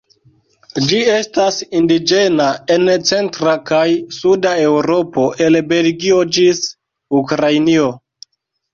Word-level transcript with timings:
Ĝi 0.91 1.01
estas 1.15 1.59
indiĝena 1.79 2.47
en 2.77 2.89
centra 3.11 3.55
kaj 3.73 3.83
suda 4.19 4.57
Eŭropo 4.65 5.29
el 5.49 5.63
Belgio 5.77 6.21
ĝis 6.41 6.67
Ukrainio. 7.25 7.97